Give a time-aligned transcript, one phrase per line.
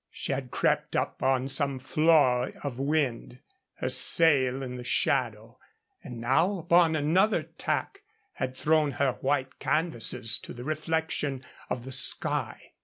[0.09, 3.37] She had crept up on some flaw of wind,
[3.75, 5.59] her sail in the shadow,
[6.03, 8.01] and now upon another tack
[8.31, 12.71] had thrown her white canvases to the reflection of the sky.